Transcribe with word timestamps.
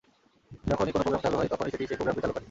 যখনই 0.71 0.91
কোনো 0.93 0.93
প্রোগ্রাম 1.03 1.21
চালু 1.25 1.35
হয়, 1.39 1.49
তখনই 1.53 1.71
সেটি 1.73 1.83
সেই 1.89 1.97
প্রোগ্রামকে 1.99 2.21
চালু 2.23 2.31
করে। 2.33 2.39